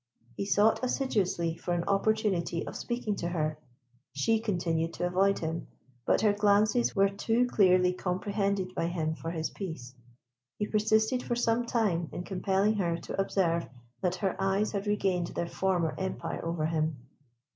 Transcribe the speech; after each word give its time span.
He 0.35 0.47
sought 0.47 0.83
assiduously 0.83 1.55
for 1.57 1.75
an 1.75 1.83
opportunity 1.83 2.65
of 2.65 2.75
speaking 2.75 3.15
to 3.17 3.27
her. 3.29 3.59
She 4.13 4.39
continued 4.39 4.93
to 4.95 5.05
avoid 5.05 5.37
him; 5.37 5.67
but 6.07 6.21
her 6.21 6.33
glances 6.33 6.95
were 6.95 7.07
too 7.09 7.45
clearly 7.45 7.93
comprehended 7.93 8.73
by 8.73 8.87
him 8.87 9.13
for 9.13 9.29
his 9.29 9.51
peace. 9.51 9.93
He 10.57 10.65
persisted 10.65 11.21
for 11.21 11.35
some 11.35 11.67
time 11.67 12.09
in 12.11 12.23
compelling 12.23 12.77
her 12.77 12.97
to 12.97 13.21
observe 13.21 13.69
that 14.01 14.15
her 14.15 14.35
eyes 14.39 14.71
had 14.71 14.87
regained 14.87 15.27
their 15.27 15.45
former 15.47 15.93
empire 15.99 16.43
over 16.43 16.65
him. 16.65 16.95